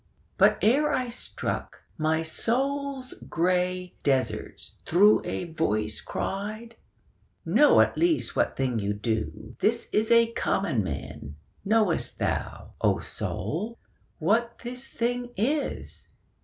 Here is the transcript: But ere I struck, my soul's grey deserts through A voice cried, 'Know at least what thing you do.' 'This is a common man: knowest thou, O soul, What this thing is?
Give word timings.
But 0.35 0.57
ere 0.63 0.91
I 0.91 1.09
struck, 1.09 1.83
my 1.95 2.23
soul's 2.23 3.13
grey 3.29 3.93
deserts 4.01 4.81
through 4.83 5.21
A 5.25 5.53
voice 5.53 6.01
cried, 6.01 6.75
'Know 7.45 7.81
at 7.81 7.99
least 7.99 8.35
what 8.35 8.57
thing 8.57 8.79
you 8.79 8.93
do.' 8.95 9.55
'This 9.59 9.89
is 9.91 10.09
a 10.09 10.31
common 10.31 10.83
man: 10.83 11.35
knowest 11.63 12.17
thou, 12.17 12.73
O 12.81 12.97
soul, 12.97 13.77
What 14.17 14.61
this 14.63 14.89
thing 14.89 15.33
is? 15.37 16.07